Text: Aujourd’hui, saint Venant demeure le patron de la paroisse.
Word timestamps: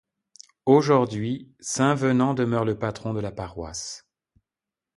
Aujourd’hui, 0.65 1.53
saint 1.59 1.93
Venant 1.93 2.33
demeure 2.33 2.65
le 2.65 2.75
patron 2.79 3.13
de 3.13 3.19
la 3.19 3.31
paroisse. 3.31 4.09